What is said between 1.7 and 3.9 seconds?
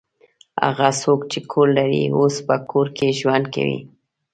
لري اوس په کور کې ژوند کوي.